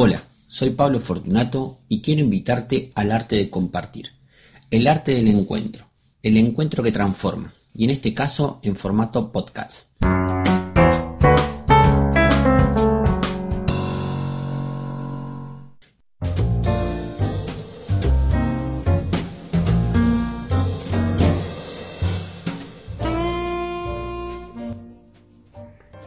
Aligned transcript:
Hola, 0.00 0.22
soy 0.46 0.70
Pablo 0.70 1.00
Fortunato 1.00 1.80
y 1.88 2.00
quiero 2.02 2.20
invitarte 2.20 2.92
al 2.94 3.10
arte 3.10 3.34
de 3.34 3.50
compartir, 3.50 4.12
el 4.70 4.86
arte 4.86 5.12
del 5.12 5.26
encuentro, 5.26 5.86
el 6.22 6.36
encuentro 6.36 6.84
que 6.84 6.92
transforma, 6.92 7.52
y 7.74 7.82
en 7.82 7.90
este 7.90 8.14
caso 8.14 8.60
en 8.62 8.76
formato 8.76 9.32
podcast. 9.32 9.88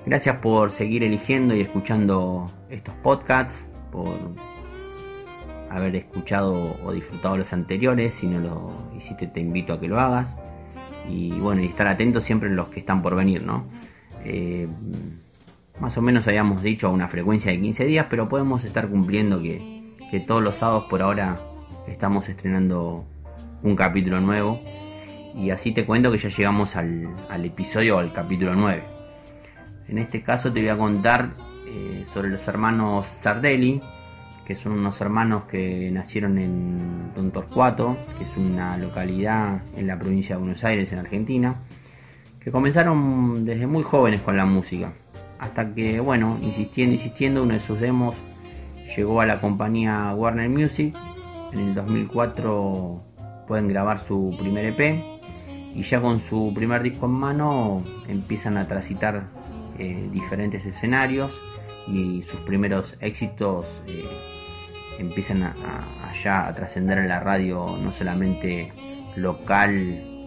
Gracias 0.06 0.38
por 0.38 0.72
seguir 0.72 1.04
eligiendo 1.04 1.54
y 1.58 1.60
escuchando 1.60 2.50
estos 2.70 2.96
podcasts, 2.96 3.66
por 3.92 4.16
haber 5.70 5.96
escuchado 5.96 6.78
o 6.84 6.92
disfrutado 6.92 7.38
los 7.38 7.54
anteriores. 7.54 8.14
Si 8.14 8.28
no 8.28 8.40
lo 8.40 8.74
hiciste, 8.98 9.28
te 9.28 9.40
invito 9.40 9.74
a 9.74 9.80
que 9.80 9.88
lo 9.88 10.00
hagas. 10.00 10.36
Y 11.10 11.32
bueno, 11.40 11.62
y 11.62 11.66
estar 11.66 11.88
atento 11.88 12.22
siempre 12.22 12.50
en 12.50 12.56
los 12.56 12.68
que 12.68 12.80
están 12.80 13.02
por 13.02 13.16
venir, 13.16 13.44
¿no? 13.44 13.66
Eh, 14.24 14.68
más 15.80 15.98
o 15.98 16.02
menos 16.02 16.28
habíamos 16.28 16.62
dicho 16.62 16.88
a 16.88 16.90
una 16.92 17.08
frecuencia 17.08 17.52
de 17.52 17.60
15 17.60 17.86
días, 17.86 18.06
pero 18.10 18.30
podemos 18.30 18.66
estar 18.66 18.88
cumpliendo 18.88 19.42
que, 19.42 19.82
todos 20.28 20.44
los 20.44 20.58
sábados 20.58 20.86
por 20.90 21.02
ahora 21.02 21.40
estamos 21.88 22.28
estrenando 22.28 23.06
un 23.64 23.76
capítulo 23.76 24.20
nuevo. 24.20 24.62
Y 25.34 25.52
así 25.52 25.72
te 25.72 25.86
cuento 25.86 26.12
que 26.12 26.18
ya 26.18 26.28
llegamos 26.28 26.76
al, 26.76 27.08
al 27.30 27.46
episodio, 27.46 27.98
al 27.98 28.12
capítulo 28.12 28.54
9. 28.54 28.84
En 29.88 29.98
este 29.98 30.22
caso 30.22 30.52
te 30.52 30.60
voy 30.60 30.70
a 30.70 30.78
contar 30.78 31.32
eh, 31.74 32.06
sobre 32.06 32.28
los 32.28 32.46
hermanos 32.50 33.08
Sardelli, 33.08 33.80
que 34.46 34.56
son 34.56 34.74
unos 34.74 35.00
hermanos 35.00 35.44
que 35.44 35.90
nacieron 35.90 36.38
en 36.38 37.14
Don 37.16 37.32
Torcuato, 37.32 37.96
que 38.18 38.26
es 38.26 38.36
una 38.36 38.78
localidad 38.78 39.62
en 39.78 39.88
la 39.88 39.98
provincia 39.98 40.36
de 40.36 40.42
Buenos 40.42 40.66
Aires, 40.66 40.92
en 40.92 41.00
Argentina, 41.00 41.56
que 42.42 42.52
comenzaron 42.52 43.46
desde 43.46 43.68
muy 43.68 43.84
jóvenes 43.84 44.20
con 44.20 44.36
la 44.36 44.46
música, 44.46 44.92
hasta 45.40 45.74
que, 45.74 46.02
bueno, 46.02 46.38
insistiendo, 46.42 46.94
insistiendo, 46.94 47.44
uno 47.44 47.54
de 47.54 47.62
sus 47.62 47.80
demos 47.80 48.18
llegó 48.94 49.22
a 49.22 49.26
la 49.26 49.40
compañía 49.40 50.14
Warner 50.14 50.50
Music, 50.50 50.94
en 51.54 51.60
el 51.60 51.74
2004 51.74 53.02
pueden 53.48 53.70
grabar 53.70 54.00
su 54.00 54.36
primer 54.38 54.66
EP, 54.66 55.02
y 55.74 55.84
ya 55.84 56.02
con 56.02 56.20
su 56.20 56.52
primer 56.54 56.84
disco 56.84 57.06
en 57.06 57.14
mano 57.14 57.82
empiezan 58.10 58.58
a 58.58 58.68
transitar 58.68 59.24
eh, 59.80 60.10
diferentes 60.12 60.66
escenarios 60.66 61.32
y 61.88 62.24
sus 62.24 62.40
primeros 62.42 62.96
éxitos 63.00 63.82
eh, 63.88 64.06
empiezan 65.00 65.44
a, 65.44 65.54
a 66.26 66.54
trascender 66.54 67.00
en 67.00 67.08
la 67.08 67.20
radio 67.20 67.78
no 67.82 67.92
solamente 67.92 68.72
local, 69.16 69.76
eh, 69.78 70.22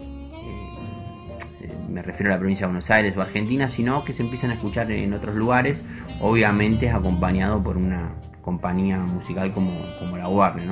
me 1.89 2.01
refiero 2.01 2.31
a 2.31 2.35
la 2.35 2.39
provincia 2.39 2.65
de 2.65 2.73
Buenos 2.73 2.89
Aires 2.91 3.15
o 3.17 3.21
Argentina, 3.21 3.69
sino 3.69 4.03
que 4.03 4.13
se 4.13 4.23
empiezan 4.23 4.51
a 4.51 4.55
escuchar 4.55 4.91
en 4.91 5.13
otros 5.13 5.35
lugares, 5.35 5.83
obviamente 6.19 6.89
acompañado 6.89 7.61
por 7.63 7.77
una 7.77 8.11
compañía 8.41 8.99
musical 8.99 9.51
como, 9.51 9.71
como 9.99 10.17
la 10.17 10.27
Warner, 10.27 10.69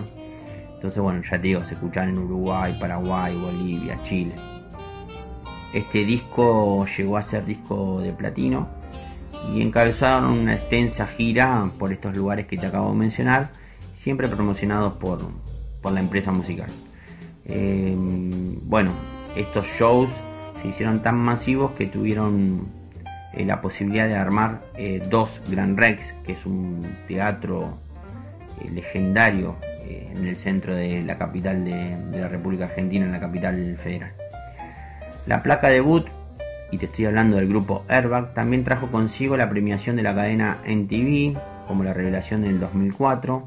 Entonces, 0.75 1.01
bueno, 1.01 1.21
ya 1.23 1.37
te 1.41 1.47
digo, 1.47 1.63
se 1.63 1.73
escuchan 1.73 2.09
en 2.09 2.19
Uruguay, 2.19 2.75
Paraguay, 2.79 3.35
Bolivia, 3.35 3.97
Chile. 4.03 4.35
Este 5.73 6.05
disco 6.05 6.85
llegó 6.85 7.17
a 7.17 7.23
ser 7.23 7.45
disco 7.45 7.99
de 8.01 8.13
platino 8.13 8.82
y 9.51 9.61
encabezaron 9.61 10.25
una 10.25 10.53
extensa 10.55 11.07
gira 11.07 11.69
por 11.77 11.91
estos 11.91 12.15
lugares 12.15 12.47
que 12.47 12.57
te 12.57 12.67
acabo 12.67 12.91
de 12.91 12.97
mencionar, 12.97 13.51
siempre 13.95 14.27
promocionados 14.27 14.93
por, 14.93 15.21
la 15.91 15.99
empresa 15.99 16.31
musical. 16.31 16.69
Eh, 17.45 17.93
bueno, 18.63 18.91
estos 19.35 19.67
shows 19.67 20.09
se 20.61 20.69
hicieron 20.69 21.01
tan 21.01 21.17
masivos 21.17 21.71
que 21.71 21.87
tuvieron 21.87 22.67
eh, 23.33 23.45
la 23.45 23.59
posibilidad 23.59 24.07
de 24.07 24.15
armar 24.15 24.61
eh, 24.75 25.05
dos 25.09 25.41
Gran 25.49 25.75
Rex, 25.75 26.13
que 26.25 26.33
es 26.33 26.45
un 26.45 26.81
teatro 27.07 27.79
legendario 28.71 29.57
en 29.85 30.25
el 30.25 30.37
centro 30.37 30.73
de 30.73 31.03
la 31.03 31.17
capital 31.17 31.65
de, 31.65 31.97
de 31.97 32.21
la 32.21 32.29
República 32.29 32.65
Argentina, 32.65 33.05
en 33.05 33.11
la 33.11 33.19
capital 33.19 33.77
federal. 33.77 34.13
La 35.25 35.43
placa 35.43 35.67
debut, 35.67 36.07
y 36.73 36.77
te 36.79 36.87
estoy 36.87 37.05
hablando 37.05 37.37
del 37.37 37.47
grupo 37.47 37.85
Airbag, 37.87 38.33
también 38.33 38.63
trajo 38.63 38.87
consigo 38.87 39.37
la 39.37 39.47
premiación 39.47 39.95
de 39.95 40.01
la 40.01 40.15
cadena 40.15 40.57
NTV, 40.65 41.37
como 41.67 41.83
la 41.83 41.93
revelación 41.93 42.41
del 42.41 42.59
2004. 42.59 43.43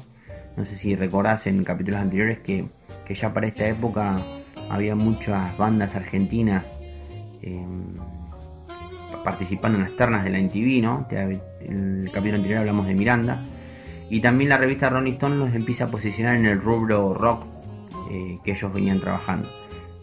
No 0.55 0.63
sé 0.63 0.77
si 0.77 0.95
recordás 0.95 1.45
en 1.45 1.61
capítulos 1.65 1.99
anteriores 1.99 2.39
que, 2.39 2.69
ya 3.09 3.33
para 3.33 3.47
esta 3.47 3.67
época 3.67 4.21
había 4.69 4.95
muchas 4.95 5.57
bandas 5.57 5.97
argentinas 5.97 6.71
em, 7.41 7.95
participando 9.25 9.77
en 9.77 9.83
las 9.83 9.97
ternas 9.97 10.23
de 10.23 10.29
la 10.29 10.39
NTV, 10.39 10.81
¿no? 10.81 11.05
En 11.11 12.03
el 12.05 12.11
capítulo 12.13 12.37
anterior 12.37 12.59
hablamos 12.59 12.87
de 12.87 12.93
Miranda. 12.93 13.43
Y 14.09 14.21
también 14.21 14.51
la 14.51 14.57
revista 14.57 14.89
Rolling 14.89 15.11
Stone 15.11 15.35
los 15.35 15.53
empieza 15.53 15.83
a 15.83 15.87
posicionar 15.91 16.37
en 16.37 16.45
el 16.45 16.61
rubro 16.61 17.13
rock 17.13 17.43
eh, 18.09 18.37
que 18.45 18.51
ellos 18.51 18.73
venían 18.73 19.01
trabajando. 19.01 19.49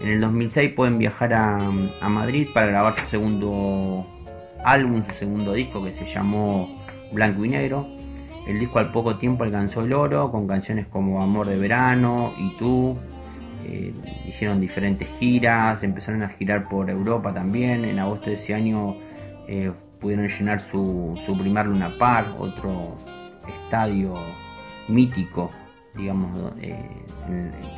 En 0.04 0.10
el 0.10 0.20
2006 0.20 0.72
pueden 0.72 0.98
viajar 0.98 1.32
a, 1.32 1.58
Madrid 2.10 2.46
para 2.52 2.66
grabar 2.66 2.94
su 2.94 3.06
segundo 3.06 4.06
álbum, 4.62 5.02
su 5.02 5.14
segundo 5.14 5.54
disco 5.54 5.82
que 5.82 5.92
se 5.92 6.04
llamó 6.04 6.68
Blanco 7.10 7.42
y 7.42 7.48
Negro. 7.48 7.88
El 8.46 8.60
disco 8.60 8.80
al 8.80 8.92
poco 8.92 9.16
tiempo 9.16 9.44
alcanzó 9.44 9.80
el 9.80 9.94
oro 9.94 10.30
con 10.30 10.46
canciones 10.46 10.86
como 10.86 11.22
Amor 11.22 11.46
de 11.46 11.56
Verano 11.56 12.34
y 12.38 12.54
Tú. 12.58 12.98
Eh, 13.64 13.94
hicieron 14.28 14.60
diferentes 14.60 15.08
giras, 15.18 15.82
empezaron 15.82 16.22
a 16.22 16.28
girar 16.28 16.68
por 16.68 16.90
Europa 16.90 17.32
también. 17.32 17.86
En 17.86 17.98
agosto 17.98 18.28
de 18.28 18.36
ese 18.36 18.52
año 18.52 18.96
eh, 19.48 19.72
pudieron 20.00 20.28
llenar 20.28 20.60
su, 20.60 21.18
primer 21.40 21.64
Luna 21.64 21.90
Park, 21.98 22.28
otro 22.38 22.94
estadio 23.48 24.12
mítico, 24.86 25.48
digamos, 25.96 26.52
eh, 26.60 26.76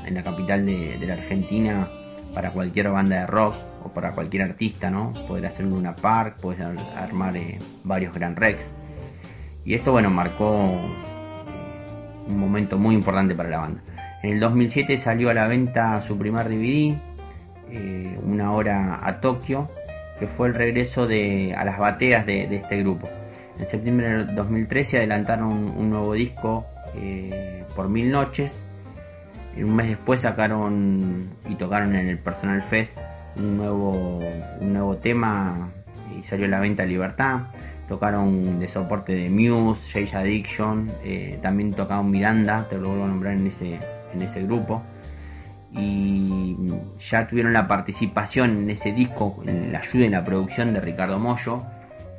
en, 0.05 0.13
la 0.13 0.25
capital 0.25 0.67
de 0.67 1.07
la 1.07 1.13
Argentina 1.13 1.89
para 2.37 2.51
cualquier 2.51 2.91
banda 2.91 3.21
de 3.21 3.27
rock 3.27 3.55
o 3.83 3.89
para 3.95 4.13
cualquier 4.13 4.43
artista, 4.43 4.91
¿no? 4.91 5.15
Poder 5.27 5.47
hacer 5.47 5.65
un 5.65 5.71
Luna 5.71 5.97
Park, 5.97 6.37
poder 6.37 6.77
armar 6.95 7.35
eh, 7.35 7.59
varios 7.83 8.13
Grand 8.13 8.37
Rex. 8.37 8.71
Y 9.65 9.73
esto, 9.73 9.93
bueno, 9.93 10.11
marcó 10.11 10.53
eh, 10.55 12.29
un 12.29 12.39
momento 12.39 12.77
muy 12.77 12.95
importante 12.95 13.35
para 13.35 13.49
la 13.49 13.61
banda. 13.61 13.81
En 14.23 14.35
el 14.35 14.41
2007 14.41 14.99
salió 14.99 15.31
a 15.31 15.35
la 15.35 15.47
venta 15.47 15.99
su 16.03 16.19
primer 16.19 16.51
DVD, 16.51 16.99
eh, 17.71 18.19
Una 18.23 18.53
hora 18.53 19.01
a 19.03 19.19
Tokio, 19.23 19.71
que 20.21 20.27
fue 20.27 20.49
el 20.49 20.55
regreso 20.55 21.07
de, 21.07 21.55
a 21.57 21.65
las 21.65 21.79
bateas 21.79 22.27
de, 22.27 22.55
este 22.55 22.81
grupo. 22.81 23.09
En 23.59 23.65
septiembre 23.65 24.09
del 24.09 24.35
2013 24.35 24.99
adelantaron 24.99 25.53
un 25.53 25.89
nuevo 25.89 26.13
disco 26.13 26.67
por 27.75 27.89
mil 27.89 28.11
noches 28.11 28.63
un 29.65 29.75
mes 29.75 29.89
después 29.89 30.21
sacaron 30.21 31.31
y 31.49 31.55
tocaron 31.55 31.95
en 31.95 32.09
el 32.09 32.19
Personal 32.19 32.63
Fest 32.63 32.99
un 33.37 33.57
nuevo, 33.57 34.21
un 34.61 34.73
nuevo 34.73 34.97
tema 34.97 35.71
y 36.19 36.23
salió 36.23 36.47
a 36.47 36.49
la 36.49 36.61
venta 36.61 36.85
Libertad. 36.85 37.41
Tocaron 37.89 38.59
de 38.59 38.67
soporte 38.67 39.15
de 39.15 39.31
Muse, 39.31 39.93
Jay's 39.93 40.15
Addiction, 40.15 40.91
eh, 41.05 41.39
también 41.41 41.73
tocaron 41.73 42.11
Miranda, 42.11 42.67
te 42.69 42.79
lo 42.79 42.89
vuelvo 42.89 43.05
a 43.05 43.09
nombrar 43.09 43.35
en 43.35 43.47
ese, 43.47 43.79
en 44.13 44.23
ese 44.23 44.43
grupo. 44.43 44.83
Y 45.71 46.57
ya 46.99 47.29
tuvieron 47.29 47.53
la 47.53 47.69
participación 47.69 48.63
en 48.63 48.71
ese 48.71 48.93
disco, 48.93 49.41
en 49.47 49.73
la 49.73 49.81
ayuda 49.81 50.05
en 50.05 50.13
la 50.13 50.25
producción 50.25 50.75
de 50.75 50.81
Ricardo 50.81 51.21
Mollo, 51.21 51.63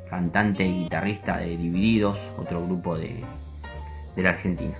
cantante 0.08 0.64
y 0.64 0.84
guitarrista 0.84 1.36
de 1.36 1.56
Divididos, 1.58 2.18
otro 2.38 2.64
grupo 2.64 2.96
de, 2.96 3.22
de 4.16 4.22
la 4.22 4.30
Argentina. 4.30 4.74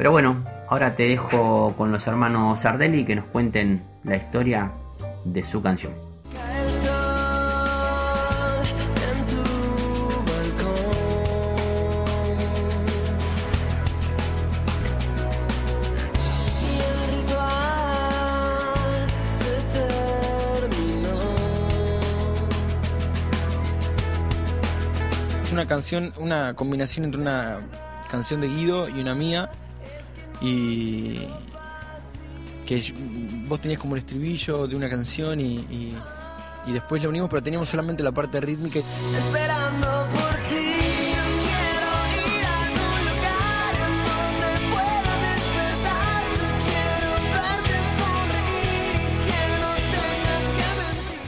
Pero 0.00 0.12
bueno, 0.12 0.42
ahora 0.66 0.96
te 0.96 1.02
dejo 1.02 1.74
con 1.76 1.92
los 1.92 2.06
hermanos 2.06 2.60
Sardelli 2.60 3.04
que 3.04 3.14
nos 3.14 3.26
cuenten 3.26 3.82
la 4.02 4.16
historia 4.16 4.72
de 5.26 5.44
su 5.44 5.60
canción. 5.60 5.92
Una 25.52 25.68
canción, 25.68 26.14
una 26.16 26.54
combinación 26.54 27.04
entre 27.04 27.20
una 27.20 27.60
canción 28.10 28.40
de 28.40 28.48
Guido 28.48 28.88
y 28.88 28.98
una 28.98 29.14
mía 29.14 29.50
y 30.40 31.28
que 32.66 32.94
vos 33.48 33.60
tenías 33.60 33.80
como 33.80 33.94
el 33.94 33.98
estribillo 33.98 34.66
de 34.66 34.76
una 34.76 34.88
canción 34.88 35.40
y, 35.40 35.56
y, 36.66 36.72
después 36.72 37.02
la 37.02 37.08
unimos, 37.08 37.28
pero 37.28 37.42
teníamos 37.42 37.68
solamente 37.68 38.02
la 38.02 38.12
parte 38.12 38.40
rítmica. 38.40 38.78
Esperando 38.78 40.06
por 40.12 40.34
ti. 40.48 40.70
yo 41.10 41.24
quiero 41.42 41.88
ir 42.14 42.44
a 42.44 42.58
un 42.60 43.02
lugar 43.10 43.72
donde 43.80 44.48
puedo 44.70 45.12
despertar. 45.26 46.22
Yo 46.36 46.44
quiero 46.64 47.16
verte 47.34 47.74
salir 47.98 48.94
que 49.26 49.40
no 49.58 49.70
tengas 49.90 50.44
que 50.54 50.68
venir. 50.78 51.18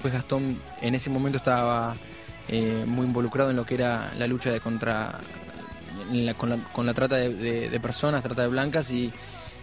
Pues 0.00 0.14
Gastón 0.14 0.62
en 0.80 0.94
ese 0.94 1.10
momento 1.10 1.36
estaba 1.36 1.94
eh, 2.48 2.84
muy 2.86 3.06
involucrado 3.06 3.50
en 3.50 3.56
lo 3.56 3.66
que 3.66 3.74
era 3.74 4.14
la 4.16 4.26
lucha 4.26 4.50
de 4.50 4.60
contra 4.60 5.20
con, 6.36 6.86
la, 6.86 6.94
trata 6.94 7.16
de, 7.16 7.80
personas, 7.80 8.22
trata 8.22 8.42
de 8.42 8.48
blancas 8.48 8.90
y, 8.92 9.12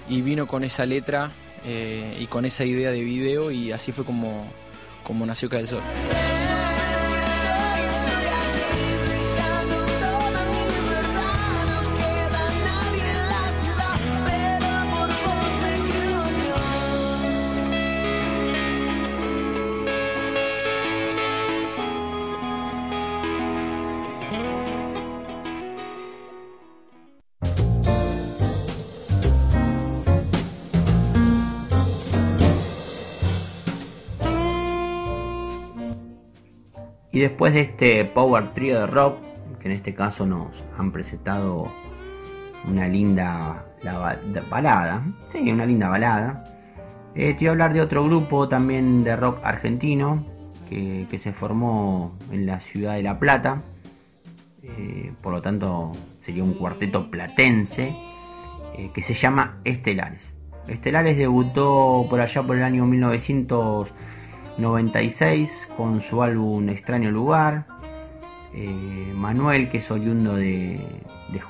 vino 0.09 0.47
con 0.47 0.63
esa 0.63 0.85
letra 0.85 1.31
eh, 1.65 2.17
y 2.19 2.27
con 2.27 2.45
esa 2.45 2.63
idea 2.63 2.91
de 2.91 3.01
video 3.03 3.51
y 3.51 3.71
así 3.71 3.91
fue 3.91 4.05
como, 4.05 4.45
como 5.03 5.25
nació 5.25 5.49
Cae 5.49 5.61
el 5.61 5.67
Sol. 5.67 5.81
Y 37.17 37.19
después 37.19 37.51
de 37.51 37.61
este 37.61 38.05
power 38.05 38.53
trio 38.53 38.81
de 38.81 38.85
rock, 38.85 39.17
que 39.59 39.69
en 39.69 39.71
este 39.71 39.95
caso 39.95 40.27
nos 40.27 40.63
han 40.77 40.91
presentado 40.91 41.67
una 42.69 42.87
linda 42.87 43.65
balada, 44.51 45.03
sí, 45.29 45.51
una 45.51 45.65
linda 45.65 45.89
balada, 45.89 46.43
eh, 47.15 47.33
te 47.33 47.39
voy 47.39 47.47
a 47.47 47.51
hablar 47.53 47.73
de 47.73 47.81
otro 47.81 48.03
grupo 48.03 48.47
también 48.47 49.03
de 49.03 49.15
rock 49.15 49.39
argentino 49.43 50.27
que, 50.69 51.07
se 51.17 51.33
formó 51.33 52.15
en 52.31 52.45
la 52.45 52.59
ciudad 52.59 52.93
de 52.93 53.01
La 53.01 53.17
Plata, 53.17 53.63
eh, 54.61 55.11
por 55.19 55.33
lo 55.33 55.41
tanto 55.41 55.93
sería 56.21 56.43
un 56.43 56.53
cuarteto 56.53 57.09
platense 57.09 57.95
eh, 58.77 58.91
que 58.93 59.01
se 59.01 59.15
llama 59.15 59.57
Estelares. 59.63 60.35
Estelares 60.67 61.17
debutó 61.17 62.05
por 62.11 62.21
allá 62.21 62.43
por 62.43 62.57
el 62.57 62.63
año 62.63 62.85
1900 62.85 63.91
96 64.57 65.69
con 65.77 66.01
su 66.01 66.23
álbum 66.23 66.69
Extraño 66.69 67.11
Lugar. 67.11 67.65
Eh, 68.55 69.13
Manuel, 69.15 69.69
que 69.69 69.77
es 69.77 69.91
oriundo 69.91 70.35
de, 70.35 70.79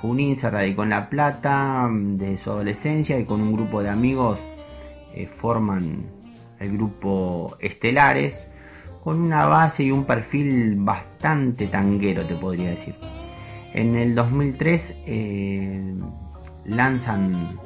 Junín, 0.01 0.35
se 0.35 0.49
radicó 0.49 0.83
en 0.83 0.89
La 0.89 1.09
Plata 1.09 1.89
de 1.91 2.37
su 2.37 2.51
adolescencia 2.51 3.17
y 3.17 3.25
con 3.25 3.41
un 3.41 3.53
grupo 3.53 3.81
de 3.81 3.89
amigos 3.89 4.39
eh, 5.13 5.25
forman 5.27 6.05
el 6.59 6.73
grupo 6.73 7.55
Estelares 7.59 8.47
con 9.03 9.21
una 9.21 9.45
base 9.45 9.83
y 9.83 9.91
un 9.91 10.03
perfil 10.03 10.75
bastante 10.75 11.67
tanguero, 11.67 12.25
te 12.25 12.35
podría 12.35 12.71
decir. 12.71 12.95
En 13.73 13.95
el 13.95 14.15
2003 14.15 14.95
eh, 15.05 15.95
lanzan 16.65 17.57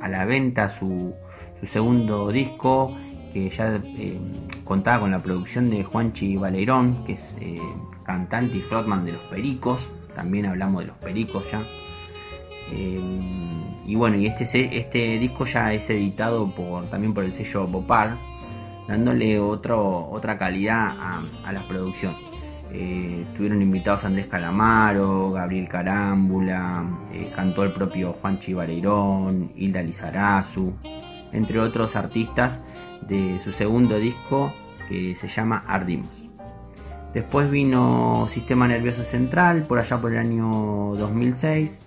a 0.00 0.08
la 0.08 0.24
venta 0.24 0.68
su 0.68 1.12
segundo 1.66 2.30
disco 2.30 2.96
que 3.32 3.50
ya 3.50 3.80
eh, 3.84 4.18
contaba 4.64 5.00
con 5.00 5.10
la 5.10 5.20
producción 5.20 5.70
de 5.70 5.84
Juanchi 5.84 6.36
Valerón, 6.36 7.04
que 7.04 7.14
es 7.14 7.36
eh, 7.40 7.58
cantante 8.04 8.58
y 8.58 8.60
frontman 8.60 9.04
de 9.04 9.12
Los 9.12 9.22
Pericos, 9.22 9.88
también 10.14 10.46
hablamos 10.46 10.82
de 10.82 10.88
Los 10.88 10.96
Pericos 10.96 11.44
ya. 11.50 11.60
Eh, 12.72 13.00
y 13.86 13.94
bueno, 13.94 14.16
y 14.16 14.26
este, 14.26 14.78
este 14.78 15.18
disco 15.18 15.46
ya 15.46 15.72
es 15.72 15.90
editado 15.90 16.50
por, 16.50 16.84
también 16.86 17.14
por 17.14 17.24
el 17.24 17.32
sello 17.32 17.66
Bopar, 17.66 18.16
dándole 18.86 19.38
otro, 19.40 20.08
otra 20.10 20.38
calidad 20.38 20.92
a, 21.44 21.52
la 21.52 21.60
producción. 21.62 22.14
estuvieron 22.72 23.62
invitados 23.62 24.04
Andrés 24.04 24.26
Calamaro, 24.26 25.32
Gabriel 25.32 25.66
Carámbula, 25.68 26.84
cantó 27.34 27.64
el 27.64 27.72
propio 27.72 28.12
Juanchi 28.20 28.54
Valerón, 28.54 29.50
Hilda 29.56 29.82
Lizarazu, 29.82 30.72
entre 31.32 31.60
otros 31.60 31.96
artistas 31.96 32.60
de 33.08 33.38
su 33.42 33.52
segundo 33.52 33.98
disco 33.98 34.52
que 34.88 35.16
se 35.16 35.28
llama 35.28 35.64
Ardimos. 35.66 36.10
Después 37.14 37.50
vino 37.50 38.28
Sistema 38.30 38.68
Nervioso 38.68 39.02
Central 39.02 39.64
por 39.64 39.78
allá 39.78 40.00
por 40.00 40.12
el 40.12 40.18
año 40.18 40.94
2006, 40.96 41.78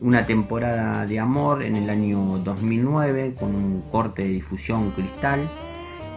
una 0.00 0.26
temporada 0.26 1.06
de 1.06 1.18
amor 1.18 1.62
en 1.62 1.76
el 1.76 1.88
año 1.88 2.38
2009 2.38 3.36
con 3.38 3.54
un 3.54 3.82
corte 3.90 4.22
de 4.22 4.28
difusión 4.28 4.90
cristal 4.90 5.40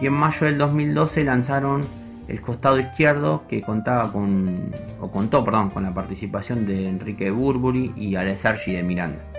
y 0.00 0.06
en 0.06 0.12
mayo 0.12 0.46
del 0.46 0.58
2012 0.58 1.24
lanzaron 1.24 1.82
El 2.28 2.40
Costado 2.40 2.78
Izquierdo 2.78 3.44
que 3.48 3.62
contaba 3.62 4.12
con, 4.12 4.72
o 5.00 5.10
contó 5.10 5.44
perdón, 5.44 5.70
con 5.70 5.82
la 5.82 5.94
participación 5.94 6.66
de 6.66 6.88
Enrique 6.88 7.30
Burburi 7.30 7.92
y 7.96 8.16
Alessargi 8.16 8.72
de 8.72 8.82
Miranda. 8.82 9.33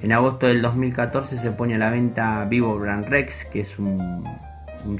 En 0.00 0.12
agosto 0.12 0.46
del 0.46 0.62
2014 0.62 1.38
se 1.38 1.50
pone 1.50 1.74
a 1.74 1.78
la 1.78 1.90
venta 1.90 2.44
Vivo 2.44 2.78
Brand 2.78 3.06
Rex, 3.06 3.44
que 3.46 3.62
es 3.62 3.80
un, 3.80 4.22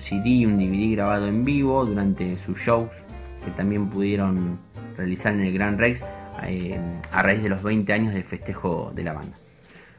CD, 0.01 0.45
un 0.45 0.59
DVD 0.59 0.93
grabado 0.97 1.29
en 1.29 1.45
vivo 1.45 1.85
durante 1.85 2.37
sus 2.39 2.59
shows 2.59 2.91
que 3.45 3.53
también 3.53 3.89
pudieron 3.89 4.59
realizar 4.97 5.33
en 5.33 5.43
el 5.43 5.53
Gran 5.53 5.79
Rex 5.79 6.05
eh, 6.43 6.81
a 7.13 7.23
raíz 7.23 7.43
de 7.43 7.49
los 7.49 7.63
20 7.63 7.93
años 7.93 8.13
de 8.13 8.25
festejo 8.25 8.91
de 8.93 9.05
la 9.05 9.13
banda. 9.13 9.37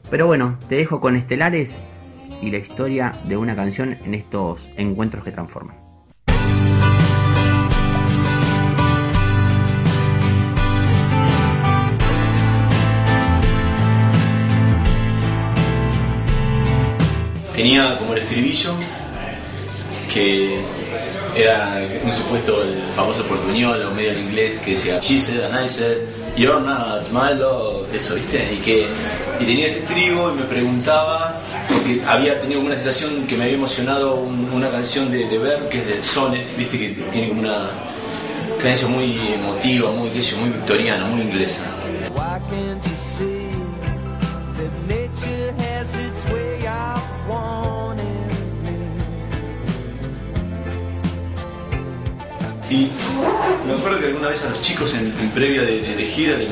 Pero 0.10 0.28
bueno, 0.28 0.58
te 0.68 0.76
dejo 0.76 1.00
con 1.00 1.16
Estelares 1.16 1.78
y 2.42 2.52
la 2.52 2.58
historia 2.58 3.14
de 3.26 3.38
una 3.38 3.56
canción 3.56 3.98
en 4.04 4.14
estos 4.14 4.70
encuentros 4.76 5.24
que 5.24 5.32
transforman. 5.32 5.89
Tenía 17.60 17.98
como 17.98 18.14
el 18.14 18.20
estribillo 18.20 18.74
que 20.14 20.62
era 21.36 21.86
un 22.06 22.12
supuesto 22.14 22.64
el 22.64 22.82
famoso 22.96 23.26
portuñol 23.26 23.82
o 23.82 23.92
medio 23.92 24.12
en 24.12 24.20
inglés 24.20 24.60
que 24.60 24.72
decía 24.72 25.02
She 25.02 25.18
said 25.18 25.44
and 25.44 25.54
I 25.54 25.68
You're 26.38 26.62
not 26.62 27.12
my 27.12 27.36
eso 27.94 28.16
viste 28.16 28.48
y 28.54 28.58
que 28.64 28.88
y 29.42 29.44
tenía 29.44 29.68
ese 29.68 29.80
estribo 29.80 30.32
y 30.32 30.36
me 30.36 30.44
preguntaba 30.44 31.42
porque 31.68 32.02
había 32.08 32.40
tenido 32.40 32.62
una 32.62 32.76
sensación 32.76 33.28
que 33.28 33.36
me 33.36 33.44
había 33.44 33.58
emocionado 33.58 34.16
una 34.16 34.70
canción 34.70 35.12
de, 35.12 35.28
de 35.28 35.38
que 35.70 35.80
es 35.80 35.88
de 35.88 36.02
Sonnet 36.02 36.56
viste 36.56 36.80
que 36.80 36.90
tiene 37.12 37.28
como 37.28 37.42
una 37.42 37.72
cadencia 38.58 38.88
muy 38.88 39.20
emotiva 39.34 39.92
muy 39.92 40.10
muy 40.10 40.50
victoriana 40.50 41.06
muy 41.08 41.24
inglesa 41.24 41.66
me 53.66 53.74
acuerdo 53.74 54.00
que 54.00 54.08
alguna 54.08 54.30
vez 54.30 54.44
a 54.46 54.50
los 54.50 54.62
chicos 54.62 54.94
en, 54.96 55.12
previa 55.32 55.62
de, 55.62 56.06
gira, 56.06 56.36
de, 56.38 56.48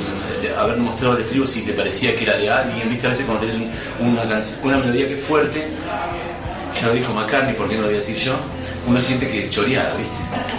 haber 0.57 0.77
mostrado 0.77 1.17
el 1.17 1.23
estribo 1.23 1.45
si 1.45 1.61
te 1.61 1.73
parecía 1.73 2.15
que 2.15 2.23
era 2.23 2.37
de 2.37 2.49
alguien, 2.49 2.89
viste, 2.89 3.07
a 3.07 3.09
veces 3.09 3.25
cuando 3.25 3.45
tenés 3.45 3.61
una, 3.99 4.77
melodía 4.77 5.07
que 5.07 5.15
es 5.15 5.21
fuerte, 5.21 5.67
ya 6.79 6.87
lo 6.87 6.93
dijo 6.93 7.13
McCartney, 7.13 7.55
¿por 7.55 7.67
qué 7.67 7.75
no 7.75 7.81
lo 7.81 7.87
voy 7.87 7.95
a 7.95 7.99
decir 7.99 8.17
yo? 8.17 8.35
Uno 8.87 9.01
siente 9.01 9.29
que 9.29 9.41
es 9.41 9.49
choreada, 9.49 9.93
¿viste? 9.95 10.15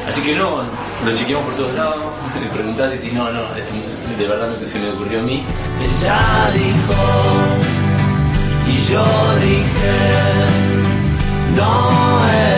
Así 0.06 0.22
que 0.22 0.34
no, 0.34 0.62
lo 1.04 1.14
chequeamos 1.14 1.46
por 1.46 1.54
todos 1.54 1.74
lados, 1.74 1.96
le 2.42 2.48
preguntás 2.50 2.94
y 2.94 2.98
si 2.98 3.12
no, 3.12 3.30
no, 3.30 3.40
esto 3.56 3.74
de 4.18 4.26
verdad 4.26 4.58
que 4.58 4.66
se 4.66 4.80
me 4.80 4.90
ocurrió 4.90 5.20
a 5.20 5.22
mí. 5.22 5.44
Ella 5.80 6.18
dijo, 6.54 6.94
y 8.66 8.90
yo 8.90 9.04
dije, 9.40 9.96
no 11.56 12.28
eres 12.28 12.57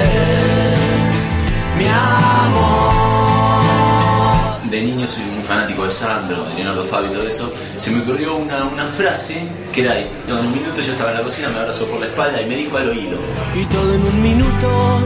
niño 5.00 5.09
soy 5.09 5.25
un 5.25 5.42
fanático 5.42 5.85
de 5.85 5.90
Sandro, 5.90 6.45
de 6.45 6.54
Leonardo 6.57 6.85
Fabio 6.85 7.11
y 7.11 7.14
todo 7.14 7.26
eso, 7.26 7.52
se 7.76 7.90
me 7.90 8.02
ocurrió 8.02 8.37
una, 8.37 8.64
una 8.64 8.85
frase 8.85 9.49
que 9.73 9.80
era, 9.83 9.95
todo 10.28 10.40
en 10.40 10.47
un 10.47 10.52
minuto 10.52 10.80
yo 10.80 10.92
estaba 10.92 11.11
en 11.11 11.16
la 11.16 11.23
cocina, 11.23 11.49
me 11.49 11.59
abrazó 11.59 11.87
por 11.87 12.00
la 12.00 12.07
espalda 12.07 12.42
y 12.42 12.47
me 12.47 12.57
dijo 12.57 12.76
al 12.76 12.90
oído. 12.90 13.19
Y 13.54 13.64
todo 13.66 13.95
en 13.95 14.02
un 14.02 14.23
minuto, 14.23 15.00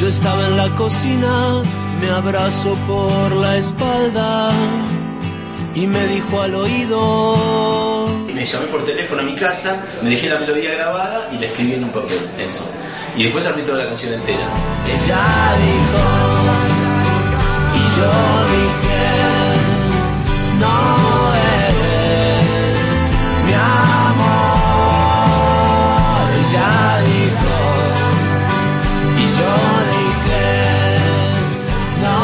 yo 0.00 0.08
estaba 0.08 0.46
en 0.46 0.56
la 0.56 0.68
cocina, 0.74 1.62
me 2.00 2.10
abrazó 2.10 2.74
por 2.88 3.36
la 3.36 3.56
espalda 3.56 4.50
y 5.74 5.86
me 5.86 6.04
dijo 6.08 6.40
al 6.40 6.54
oído. 6.56 8.08
Me 8.34 8.44
llamé 8.44 8.66
por 8.66 8.84
teléfono 8.84 9.20
a 9.22 9.24
mi 9.24 9.34
casa, 9.36 9.80
me 10.02 10.10
dejé 10.10 10.28
la 10.28 10.40
melodía 10.40 10.74
grabada 10.74 11.28
y 11.32 11.38
la 11.38 11.46
escribí 11.46 11.74
en 11.74 11.84
un 11.84 11.90
papel, 11.90 12.18
eso. 12.38 12.68
Y 13.16 13.24
después 13.24 13.46
armé 13.46 13.62
toda 13.62 13.78
la 13.78 13.86
canción 13.86 14.12
entera. 14.12 14.48
Ella 14.86 15.18
dijo 15.62 16.75
yo 17.96 18.02
dije, 18.02 19.04
no 20.60 20.78
eres 21.34 22.96
mi 23.46 23.54
amor. 23.54 24.66
Ella 26.40 26.72
dijo, 27.08 27.56
y 29.16 29.24
yo 29.38 29.52
dije, 29.96 30.44
no 32.02 32.20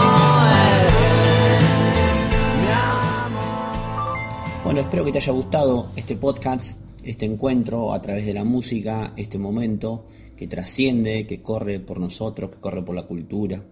eres 0.76 2.12
mi 2.60 2.68
amor. 2.68 4.18
Bueno, 4.64 4.80
espero 4.80 5.02
que 5.06 5.12
te 5.12 5.18
haya 5.18 5.32
gustado 5.32 5.88
este 5.96 6.16
podcast, 6.16 6.76
este 7.02 7.24
encuentro 7.24 7.94
a 7.94 8.02
través 8.02 8.26
de 8.26 8.34
la 8.34 8.44
música, 8.44 9.14
este 9.16 9.38
momento 9.38 10.04
que 10.36 10.46
trasciende, 10.46 11.26
que 11.26 11.40
corre 11.40 11.80
por 11.80 11.98
nosotros, 11.98 12.50
que 12.50 12.60
corre 12.60 12.82
por 12.82 12.94
la 12.94 13.06
cultura 13.06 13.64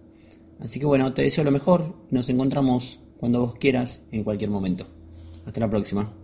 Así 0.61 0.79
que 0.79 0.85
bueno, 0.85 1.13
te 1.13 1.23
deseo 1.23 1.43
lo 1.43 1.51
mejor. 1.51 1.95
Nos 2.11 2.29
encontramos 2.29 2.99
cuando 3.19 3.41
vos 3.41 3.55
quieras, 3.55 4.01
en 4.11 4.23
cualquier 4.23 4.49
momento. 4.49 4.85
Hasta 5.45 5.59
la 5.59 5.69
próxima. 5.69 6.20